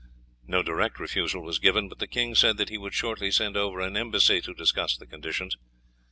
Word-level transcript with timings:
No 0.47 0.63
direct 0.63 0.99
refusal 0.99 1.43
was 1.43 1.59
given, 1.59 1.87
but 1.87 1.99
the 1.99 2.07
king 2.07 2.33
said 2.33 2.57
that 2.57 2.69
he 2.69 2.77
would 2.79 2.95
shortly 2.95 3.29
send 3.29 3.55
over 3.55 3.81
an 3.81 3.95
embassy 3.95 4.41
to 4.41 4.51
discuss 4.55 4.97
the 4.97 5.05
conditions. 5.05 5.57